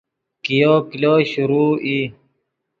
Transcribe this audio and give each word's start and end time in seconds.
کئیو 0.43 0.73
کلو 0.89 1.13
شروع 1.31 1.71
ای 1.83 1.99